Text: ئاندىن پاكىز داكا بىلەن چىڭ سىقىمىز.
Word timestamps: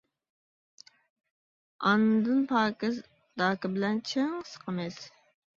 ئاندىن 1.89 2.41
پاكىز 2.53 2.97
داكا 3.43 3.73
بىلەن 3.77 4.03
چىڭ 4.15 4.33
سىقىمىز. 4.55 4.99